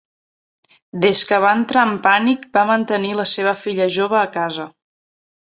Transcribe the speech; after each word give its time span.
Des 1.03 1.19
que 1.31 1.37
va 1.43 1.51
entrar 1.57 1.83
en 1.89 1.93
pànic, 2.07 2.47
va 2.59 2.65
mantenir 2.71 3.13
la 3.21 3.27
seva 3.35 3.55
filla 3.67 3.89
jove 3.99 4.19
a 4.23 4.25
casa. 4.41 4.69